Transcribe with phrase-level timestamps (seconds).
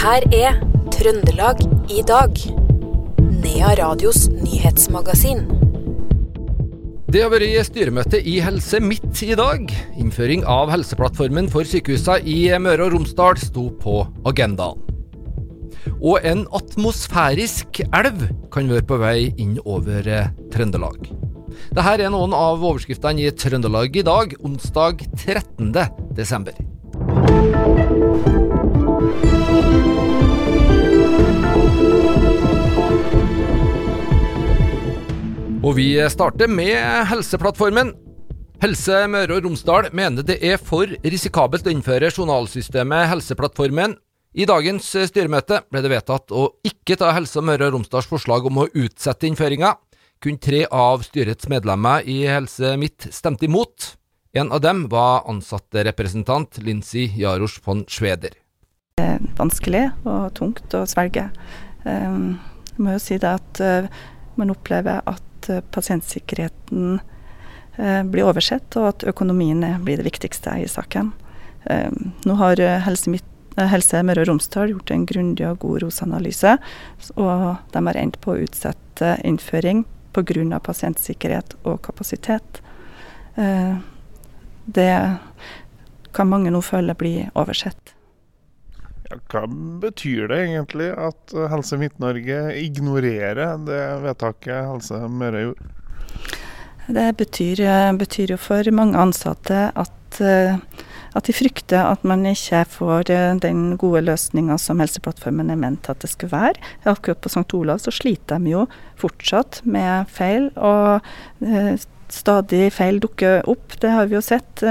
[0.00, 0.54] her er
[0.94, 1.58] Trøndelag
[1.92, 2.38] i dag.
[3.20, 5.42] Nea Radios nyhetsmagasin.
[7.10, 9.66] Det har vært styremøte i Helse Midt i dag.
[10.00, 13.98] Innføring av Helseplattformen for sykehusene i Møre og Romsdal sto på
[14.30, 14.80] agendaen.
[16.00, 18.24] Og en atmosfærisk elv
[18.54, 21.10] kan være på vei inn over eh, Trøndelag.
[21.76, 25.74] Dette er noen av overskriftene i Trøndelag i dag, onsdag 13.
[26.16, 26.56] desember.
[35.60, 36.72] Og vi starter med
[37.06, 37.92] Helseplattformen.
[38.60, 43.94] Helse Møre og Romsdal mener det er for risikabelt å innføre journalsystemet Helseplattformen.
[44.34, 48.64] I dagens styremøte ble det vedtatt å ikke ta Helse Møre og Romsdals forslag om
[48.64, 49.76] å utsette innføringa.
[50.20, 53.94] Kun tre av styrets medlemmer i Helse Midt stemte imot.
[54.32, 58.39] En av dem var ansattrepresentant Lincy Jarosz von Schweder.
[59.00, 61.30] Det er vanskelig og tungt å svelge.
[61.86, 62.36] Um,
[62.74, 63.86] jeg må jo si det at uh,
[64.36, 67.00] man opplever at pasientsikkerheten
[68.12, 71.14] blir oversett, og at økonomien blir det viktigste i saken.
[72.28, 73.24] Nå har Helse, Midt,
[73.56, 76.52] Helse Møre og Romsdal gjort en grundig og god ROS-analyse,
[77.14, 80.60] og de har endt på å utsette innføring pga.
[80.60, 82.60] pasientsikkerhet og kapasitet.
[84.66, 84.92] Det
[86.12, 87.96] kan mange nå føle blir oversett.
[89.10, 89.42] Ja, hva
[89.82, 95.70] betyr det egentlig at Helse Midt-Norge ignorerer det vedtaket Helse Møre gjorde?
[96.90, 97.62] Det betyr,
[97.98, 103.10] betyr, jo for mange ansatte at, at, de frykter at man ikke får
[103.42, 106.58] den gode løsninga som Helseplattformen er ment at det skulle være.
[106.90, 107.46] Akkurat på St.
[107.54, 108.64] Olav så sliter de jo
[108.98, 111.06] fortsatt med feil, og
[112.10, 113.78] stadig feil dukker opp.
[113.82, 114.66] Det har vi jo sett.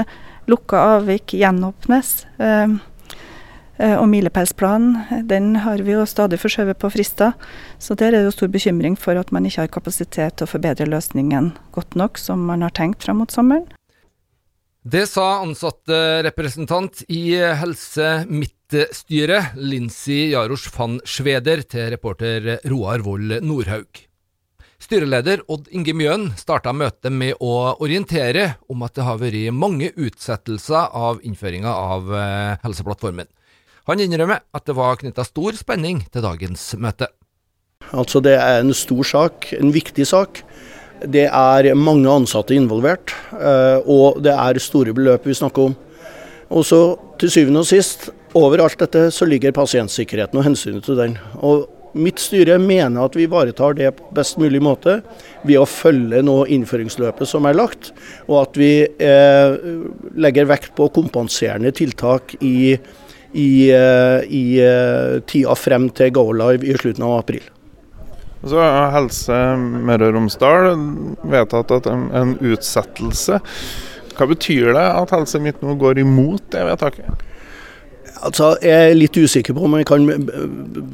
[0.50, 2.12] Lukka avvik gjenåpnes.
[3.80, 7.32] Og milepælsplanen den har vi jo stadig forskjøvet på frister.
[7.80, 10.50] Så der er det jo stor bekymring for at man ikke har kapasitet til å
[10.50, 13.64] forbedre løsningen godt nok, som man har tenkt fram mot sommeren.
[14.80, 24.04] Det sa ansattrepresentant i Helse Midt-styret, Lincy Jarosz van Schweder, til reporter Roar Vold Nordhaug.
[24.80, 29.92] Styreleder Odd Inge Mjøen starta møtet med å orientere om at det har vært mange
[29.92, 32.08] utsettelser av innføringa av
[32.64, 33.28] Helseplattformen.
[33.90, 37.08] Han innrømmer at det var knytta stor spenning til dagens møte.
[37.90, 40.44] Altså Det er en stor sak, en viktig sak.
[41.02, 43.10] Det er mange ansatte involvert,
[43.88, 45.76] og det er store beløp vi snakker om.
[46.50, 46.80] Og så
[47.18, 51.18] til syvende og sist, over alt dette, så ligger pasientsikkerheten og hensynet til den.
[51.42, 51.66] Og
[51.98, 55.00] Mitt styre mener at vi ivaretar det på best mulig måte
[55.42, 57.90] ved å følge nå innføringsløpet som er lagt,
[58.28, 59.56] og at vi eh,
[60.14, 62.76] legger vekt på kompenserende tiltak i
[63.32, 64.44] i, i
[65.30, 67.44] tida frem til go live i slutten av april.
[68.40, 70.70] Så har Helse Møre og Romsdal
[71.28, 73.40] vedtatt at en, en utsettelse.
[74.16, 77.26] Hva betyr det at Helse Midt nå går imot det vedtaket?
[78.20, 80.08] Altså, Jeg er litt usikker på om jeg kan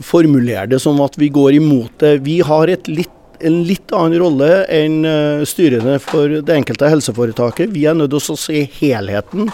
[0.07, 2.13] formulere det som at vi går imot det.
[2.27, 5.01] Vi har et litt, en litt annen rolle enn
[5.47, 7.73] styrene for det enkelte helseforetaket.
[7.75, 9.51] Vi er nødt til å se helheten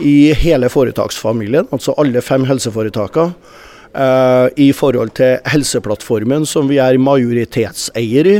[0.00, 3.36] i hele foretaksfamilien, altså alle fem helseforetakene.
[3.92, 8.38] Uh, I forhold til Helseplattformen, som vi er majoritetseier i.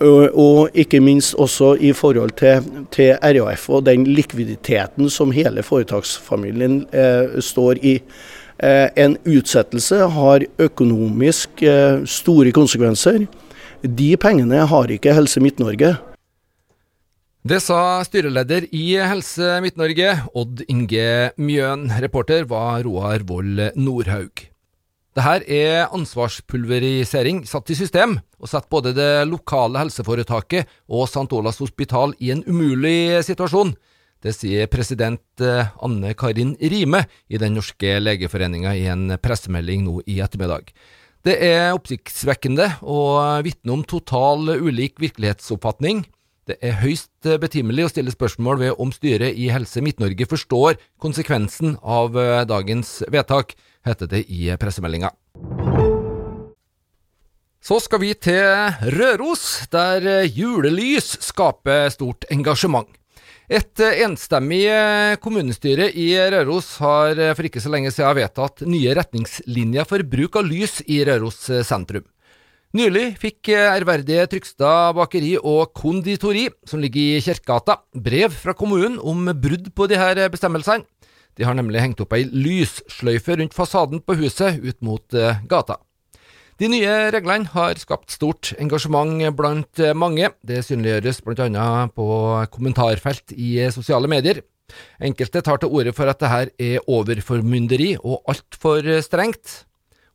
[0.00, 6.86] Og ikke minst også i forhold til, til RAF og den likviditeten som hele foretaksfamilien
[6.88, 7.98] eh, står i.
[8.96, 11.62] en utsettelse har økonomisk
[12.04, 13.26] store konsekvenser.
[13.80, 15.94] De pengene har ikke Helse Midt-Norge.
[17.48, 21.86] Det sa styreleder i Helse Midt-Norge, Odd Inge Mjøen.
[22.04, 24.44] Reporter var Roar Vold Nordhaug.
[25.16, 31.24] Dette er ansvarspulverisering satt i system, og setter både det lokale helseforetaket og St.
[31.32, 33.72] Olavs hospital i en umulig situasjon.
[34.20, 40.20] Det sier president Anne Karin Rime i Den norske legeforeninga i en pressemelding nå i
[40.20, 40.68] ettermiddag.
[41.20, 46.06] Det er oppsiktsvekkende og vitner om total ulik virkelighetsoppfatning.
[46.48, 51.76] Det er høyst betimelig å stille spørsmål ved om styret i Helse Midt-Norge forstår konsekvensen
[51.84, 52.16] av
[52.48, 53.52] dagens vedtak,
[53.84, 55.12] heter det i pressemeldinga.
[57.60, 58.40] Så skal vi til
[58.96, 62.88] Røros, der julelys skaper stort engasjement.
[63.50, 64.62] Et enstemmig
[65.24, 70.46] kommunestyre i Røros har for ikke så lenge siden vedtatt nye retningslinjer for bruk av
[70.46, 72.04] lys i Røros sentrum.
[72.78, 79.26] Nylig fikk ærverdige Trygstad bakeri og konditori, som ligger i Kirkegata, brev fra kommunen om
[79.34, 80.86] brudd på her bestemmelsene.
[81.34, 85.80] De har nemlig hengt opp ei lyssløyfe rundt fasaden på huset ut mot eh, gata.
[86.60, 90.28] De nye reglene har skapt stort engasjement blant mange.
[90.44, 91.68] Det synliggjøres bl.a.
[91.88, 92.06] på
[92.52, 94.42] kommentarfelt i sosiale medier.
[95.00, 99.62] Enkelte tar til orde for at det her er overformynderi og altfor strengt.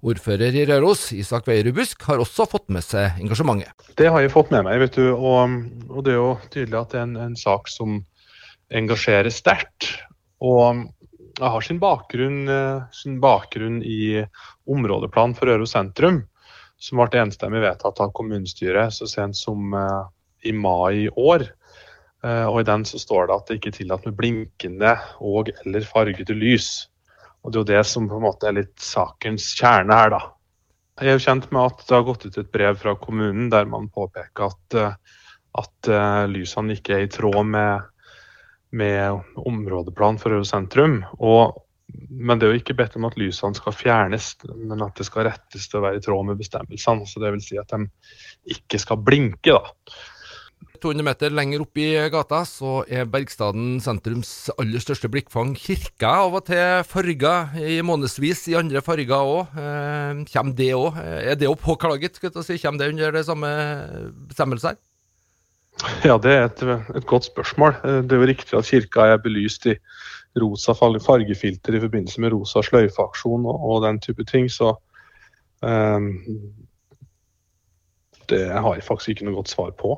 [0.05, 3.89] Ordfører i Røros, Isak Veierud Busk, har også fått med seg engasjementet.
[3.97, 5.07] Det har jeg fått med meg, vet du.
[5.15, 5.55] Og,
[5.89, 8.03] og det er jo tydelig at det er en, en sak som
[8.69, 9.89] engasjerer sterkt.
[10.45, 10.85] Og
[11.39, 14.21] jeg har sin bakgrunn, eh, sin bakgrunn i
[14.69, 16.21] områdeplan for Røros sentrum,
[16.85, 20.05] som ble enstemmig vedtatt av kommunestyret så sent som uh,
[20.45, 21.47] i mai i år.
[22.25, 24.93] Uh, og I den så står det at det ikke er tillatt med blinkende
[25.23, 26.69] og eller fargete lys.
[27.43, 30.21] Og Det er jo det som på en måte er litt sakens kjerne her, da.
[31.01, 33.67] Jeg er jo kjent med at det har gått ut et brev fra kommunen der
[33.67, 35.17] man påpeker at, eh,
[35.59, 35.89] at
[36.31, 37.83] lysene ikke er i tråd med,
[38.71, 41.01] med områdeplan for Øvre sentrum.
[41.19, 41.59] Og,
[42.25, 45.27] men det er jo ikke bedt om at lysene skal fjernes, men at det skal
[45.29, 47.05] rettes til å være i tråd med bestemmelsene.
[47.09, 47.85] Så det vil si at de
[48.55, 49.53] ikke skal blinke.
[49.53, 49.95] da.
[50.81, 56.11] 200 meter lenger opp i gata så er Bergstaden sentrums aller største blikkfang kirka.
[56.25, 59.55] Av og til farga i månedsvis i andre farger òg.
[59.61, 60.99] Eh, kommer det òg?
[60.99, 62.19] Er det òg påklaget?
[62.19, 62.59] Si.
[62.61, 63.53] Kommer det under det samme
[64.29, 64.77] bestemmelser?
[66.05, 66.61] Ja, det er et,
[66.95, 67.75] et, godt spørsmål.
[67.83, 69.75] Eh, det er jo riktig at kirka er belyst i
[70.41, 74.49] rosa fargefilter i forbindelse med rosa sløyfeaksjon og, og, den type ting.
[74.51, 74.73] Så
[75.61, 76.11] um,
[78.29, 79.95] det har jeg faktisk ikke noe godt svar på.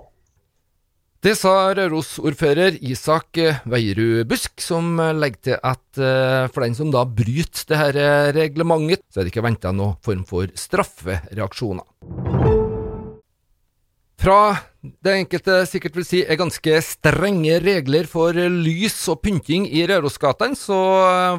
[1.25, 7.01] Det sa Røros-ordfører Isak Veierud Busk, som legger til at eh, for den som da
[7.10, 8.00] bryter det her
[8.38, 12.46] reglementet, så er det ikke venta noen form for straffereaksjoner.
[14.27, 14.57] Fra
[15.06, 20.57] det enkelte sikkert vil si er ganske strenge regler for lys og pynting i Rørosgatene,
[20.59, 20.75] så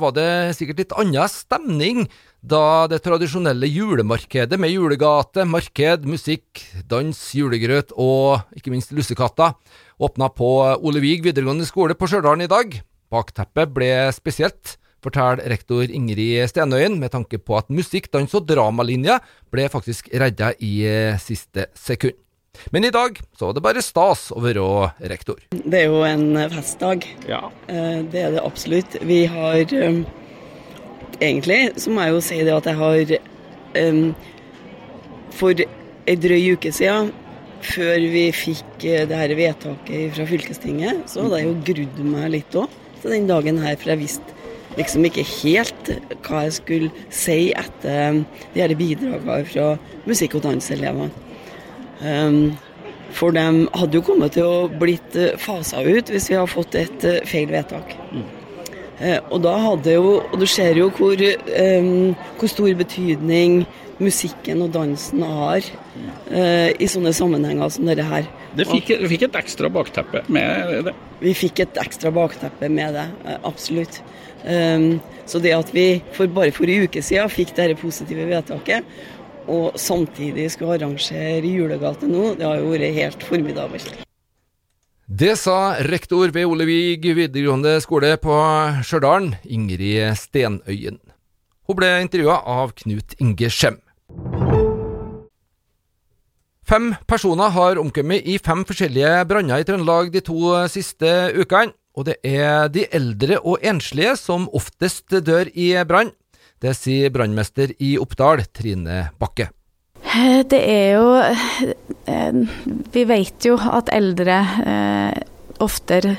[0.00, 2.06] var det sikkert litt annen stemning
[2.40, 9.52] da det tradisjonelle julemarkedet med julegate, marked, musikk, dans, julegrøt og ikke minst lussekatter
[10.00, 10.48] åpna på
[10.80, 12.78] Ole Vig videregående skole på Stjørdal i dag.
[13.12, 19.18] Bakteppet ble spesielt, forteller rektor Ingrid Stenøyen, med tanke på at musikk, dans og dramalinja
[19.52, 20.72] ble faktisk redda i
[21.20, 22.16] siste sekund.
[22.70, 24.64] Men i dag så var det bare stas å være
[25.10, 25.40] rektor.
[25.54, 27.06] Det er jo en festdag.
[27.28, 27.48] Ja.
[27.68, 28.98] Eh, det er det absolutt.
[29.06, 30.02] Vi har eh,
[31.20, 33.14] egentlig så må jeg jo si det at jeg har
[33.78, 34.02] um,
[35.38, 35.64] For
[36.08, 37.12] ei drøy uke siden,
[37.62, 42.56] før vi fikk det her vedtaket fra fylkestinget, så hadde jeg jo grudd meg litt
[42.58, 42.72] òg
[43.02, 44.36] til den dagen her, for jeg visste
[44.78, 45.90] liksom ikke helt
[46.26, 48.22] hva jeg skulle si etter
[48.54, 49.70] de her bidragene fra
[50.08, 51.10] musikk- og danselevene.
[52.00, 52.56] Um,
[53.16, 56.76] for de hadde jo kommet til å blitt uh, fasa ut hvis vi hadde fått
[56.78, 57.96] et uh, feil vedtak.
[58.12, 58.26] Mm.
[58.98, 63.60] Eh, og da hadde jo Og du ser jo hvor, um, hvor stor betydning
[64.02, 65.64] musikken og dansen har
[66.30, 68.28] uh, i sånne sammenhenger som dette her.
[68.54, 70.94] Det fikk, vi fikk et ekstra bakteppe med det?
[71.18, 73.08] Vi fikk et ekstra bakteppe med det,
[73.42, 73.98] absolutt.
[74.46, 78.86] Um, så det at vi for bare for en uke siden fikk dette positive vedtaket,
[79.48, 84.04] og samtidig skulle arrangere julegate nå, det har jo vært helt formidabelt.
[85.08, 88.34] Det sa rektor ved Olevig videregående skole på
[88.84, 91.00] Stjørdal, Ingrid Stenøyen.
[91.64, 93.80] Hun ble intervjua av Knut Inge Skjem.
[96.68, 101.08] Fem personer har omkommet i fem forskjellige branner i Trøndelag de to siste
[101.40, 101.72] ukene.
[101.96, 106.12] Og det er de eldre og enslige som oftest dør i brann.
[106.58, 109.52] Det sier brannmester i Oppdal, Trine Bakke.
[110.02, 111.08] Eh, det er jo
[112.08, 112.38] eh,
[112.94, 115.18] Vi vet jo at eldre eh,
[115.58, 116.14] oftere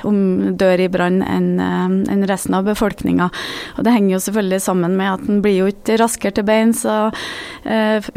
[0.59, 3.29] dør i brann enn resten av befolkninga.
[3.77, 6.81] Og det henger jo selvfølgelig sammen med at en blir jo ikke raskere til beins,
[6.83, 7.15] og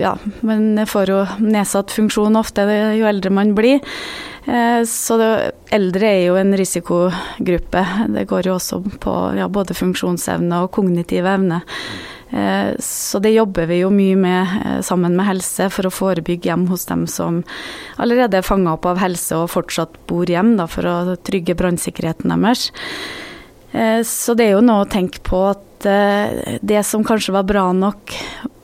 [0.02, 2.66] ja, man får jo nedsatt funksjon ofte
[2.98, 3.78] jo eldre man blir.
[4.90, 5.30] Så det,
[5.70, 7.86] eldre er jo en risikogruppe.
[8.18, 11.62] Det går jo også på ja, både funksjonsevne og kognitive evne.
[12.32, 16.48] Eh, så det jobber vi jo mye med eh, sammen med helse for å forebygge
[16.48, 17.42] hjem hos dem som
[18.00, 22.32] allerede er fanga opp av helse og fortsatt bor hjem, da, for å trygge brannsikkerheten
[22.32, 22.70] deres.
[23.72, 27.64] Eh, så det er jo noe å tenke på at det som kanskje var bra
[27.74, 28.12] nok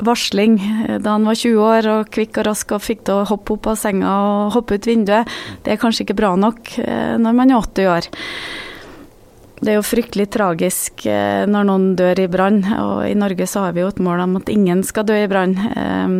[0.06, 0.52] varsling
[1.02, 3.66] da han var 20 år og kvikk og rask og fikk til å hoppe opp
[3.72, 5.26] av senga og hoppe ut vinduet,
[5.66, 8.06] det er kanskje ikke bra nok når man er 80 år.
[9.58, 13.66] Det er jo fryktelig tragisk eh, når noen dør i brann, og i Norge så
[13.66, 15.56] har vi jo et mål om at ingen skal dø i brann.
[15.74, 16.18] Ehm,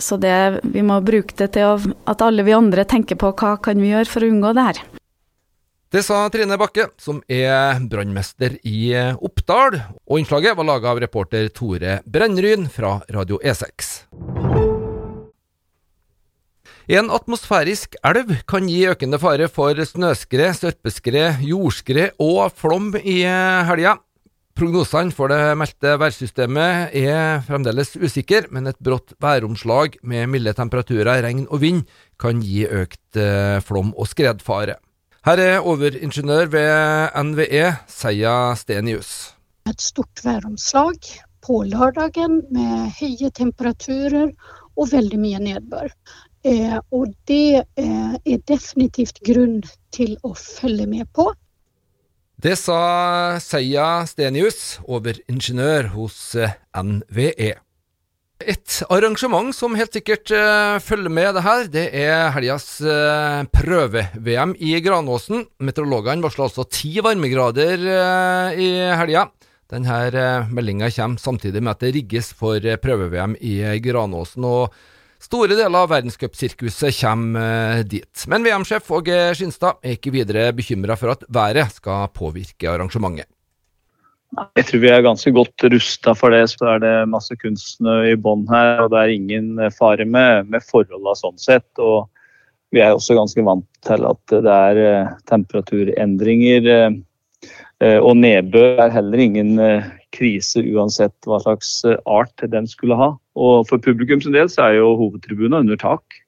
[0.00, 3.78] så det, vi må bruke det til at alle vi andre tenker på hva kan
[3.78, 4.82] vi gjøre for å unngå det her.
[5.90, 11.50] Det sa Trine Bakke, som er brannmester i Oppdal, og innslaget var laga av reporter
[11.50, 13.90] Tore Brennryn fra Radio E6.
[16.90, 23.20] En atmosfærisk elv kan gi økende fare for snøskred, sørpeskred, jordskred og flom i
[23.68, 23.92] helga.
[24.58, 31.22] Prognosene for det meldte værsystemet er fremdeles usikre, men et brått væromslag med milde temperaturer,
[31.22, 31.84] regn og vind
[32.18, 34.80] kan gi økt eh, flom- og skredfare.
[35.28, 39.36] Her er overingeniør ved NVE, Seia Stenius.
[39.70, 40.98] Et stort væromslag
[41.46, 44.34] på lørdagen med høye temperaturer
[44.74, 45.94] og veldig mye nedbør.
[46.40, 49.60] Eh, og det eh, er definitivt grunn
[49.92, 51.28] til å følge med på.
[52.40, 57.52] Det sa Seia Stenius, overingeniør hos eh, NVE.
[58.40, 64.54] Et arrangement som helt sikkert uh, følger med det her, det er helgas uh, prøve-VM
[64.56, 65.42] i Granåsen.
[65.60, 69.26] Meteorologene varsler altså ti varmegrader uh, i helga.
[69.68, 74.48] Denne meldinga kommer samtidig med at det rigges for prøve-VM i Granåsen.
[74.48, 74.72] og
[75.20, 78.22] Store deler av verdenscupsirkuset kommer dit.
[78.32, 83.28] Men VM-sjef Åge Skinstad er ikke videre bekymra for at været skal påvirke arrangementet.
[84.56, 86.46] Jeg tror vi er ganske godt rusta for det.
[86.52, 90.64] Så er det masse kunstsnø i bånn her, og det er ingen fare med, med
[90.64, 91.68] forholdene sånn sett.
[91.82, 92.06] Og
[92.72, 96.68] vi er også ganske vant til at det er eh, temperaturendringer.
[96.70, 103.12] Eh, og nedbør er heller ingen eh, krise uansett hva slags art den skulle ha.
[103.40, 106.20] Og for publikum sin del så er jo hovedtribunen under tak.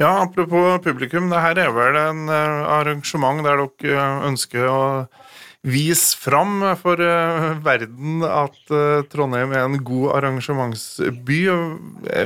[0.00, 1.30] Ja, apropos publikum.
[1.30, 4.82] det her er vel en arrangement der dere ønsker å
[5.62, 8.72] vise fram for uh, verden at
[9.12, 11.42] Trondheim er en god arrangementsby.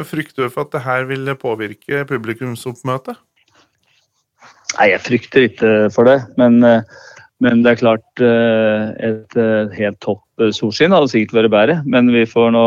[0.09, 3.19] Frykter du for at det her vil påvirke publikumsoppmøtet?
[4.78, 6.16] Nei, jeg frykter ikke for det.
[6.40, 6.62] Men,
[7.45, 9.37] men det er klart et
[9.76, 10.25] helt topp
[10.57, 11.76] solskinn hadde sikkert vært bedre.
[11.88, 12.66] Men vi får nå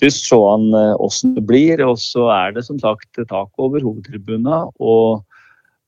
[0.00, 0.70] først se an
[1.02, 1.84] åssen det blir.
[1.86, 4.72] Og så er det som sagt tak over hovedtribunen.
[4.80, 5.24] og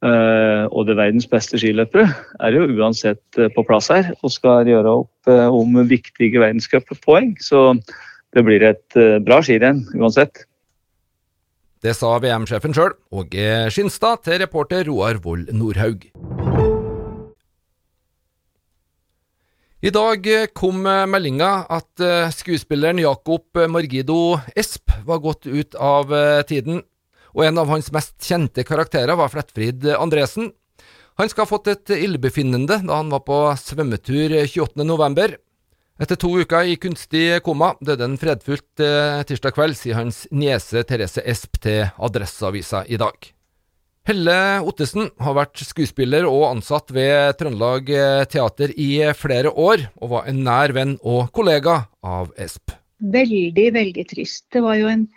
[0.04, 2.04] Uh, og det verdens beste skiløpere
[2.44, 7.32] er jo uansett uh, på plass her og skal gjøre opp om viktige verdenscuppoeng.
[7.40, 7.72] Så
[8.36, 10.44] det blir et bra skirenn uansett.
[11.82, 16.08] Det sa VM-sjefen sjøl, Åge Skinstad, til reporter Roar Vold Nordhaug.
[19.86, 20.24] I dag
[20.56, 22.02] kom meldinga at
[22.34, 26.10] skuespilleren Jakob Margido Esp var gått ut av
[26.48, 26.80] tiden
[27.36, 30.50] og en av hans mest kjente karakterer var Flettfrid Andresen.
[31.20, 35.36] Han skal ha fått et illebefinnende da han var på svømmetur 28.11.
[36.00, 40.82] Etter to uker i kunstig koma døde han fredfullt eh, tirsdag kveld, sier hans niese
[40.88, 43.35] Therese Esp til Adresseavisa i dag.
[44.06, 47.88] Helle Ottesen har vært skuespiller og ansatt ved Trøndelag
[48.30, 52.70] Teater i flere år, og var en nær venn og kollega av Esp.
[53.02, 54.46] Veldig, veldig trist.
[54.54, 55.08] Det var jo en,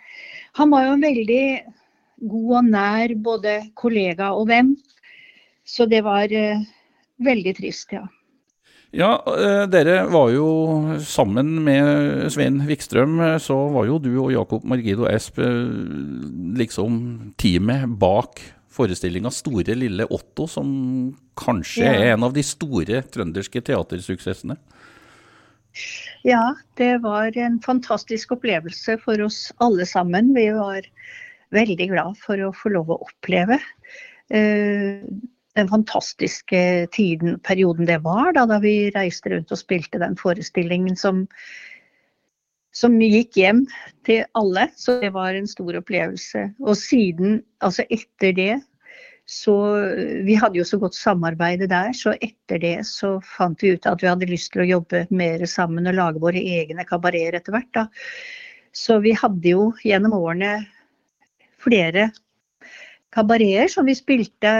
[0.58, 1.44] han var jo en veldig
[2.34, 4.74] god og nær både kollega og venn.
[5.62, 6.66] Så det var uh,
[7.22, 8.04] veldig trist, ja.
[8.90, 10.48] Ja, uh, dere var jo
[11.06, 15.38] sammen med Svein Vikstrøm, eh, så var jo du og Jakob Margido Esp
[16.58, 16.96] liksom
[17.38, 20.68] teamet bak forestillinga 'Store lille Otto', som
[21.38, 21.94] kanskje ja.
[21.94, 24.56] er en av de store trønderske teatersuksessene?
[26.26, 30.34] Ja, det var en fantastisk opplevelse for oss alle sammen.
[30.34, 30.86] Vi var
[31.54, 34.98] veldig glad for å få lov å oppleve uh,
[35.58, 36.60] den fantastiske
[36.94, 41.24] tiden, perioden det var, da, da, vi reiste rundt og spilte den forestillingen som,
[42.76, 43.64] som gikk hjem
[44.06, 44.68] til alle.
[44.78, 46.48] Så det var en stor opplevelse.
[46.62, 48.52] Og siden, altså etter det,
[49.30, 49.54] så
[50.26, 54.02] Vi hadde jo så godt samarbeid der, så etter det så fant vi ut at
[54.02, 57.70] vi hadde lyst til å jobbe mer sammen og lage våre egne kabareter etter hvert.
[57.76, 57.84] da.
[58.74, 60.66] Så vi hadde jo gjennom årene
[61.62, 62.08] flere
[63.14, 64.52] kabareter som vi spilte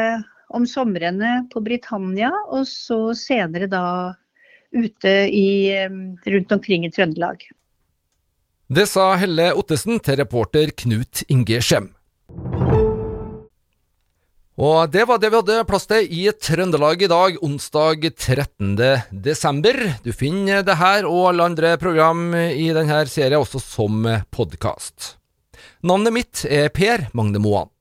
[0.55, 4.15] om somrene på Britannia, og så senere da
[4.71, 5.75] ute i,
[6.31, 7.43] rundt omkring i Trøndelag.
[8.71, 11.89] Det sa Helle Ottesen til reporter Knut Inge Skjem.
[14.63, 18.77] Og det var det vi hadde plass til i Trøndelag i dag, onsdag 13.
[19.11, 19.75] desember.
[20.07, 25.17] Du finner det her og alle andre program i denne serien også som podkast.
[25.83, 27.75] Navnet mitt er Per Magne Moan.